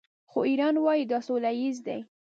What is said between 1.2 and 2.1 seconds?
سوله ییز دی.